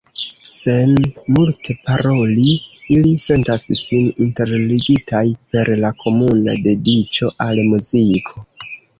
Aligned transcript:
Sen 0.49 0.93
multe 1.35 1.73
paroli, 1.89 2.53
ili 2.95 3.11
sentas 3.23 3.65
sin 3.79 4.07
interligitaj 4.25 5.21
per 5.55 5.71
la 5.83 5.91
komuna 6.05 6.55
dediĉo 6.69 7.31
al 7.47 7.63
muziko. 7.75 8.43